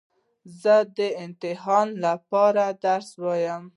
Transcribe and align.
زه 0.61 0.75
د 0.97 0.99
امتحان 1.23 1.87
له 2.03 2.13
پاره 2.29 2.67
درس 2.85 3.09
وایم. 3.23 3.63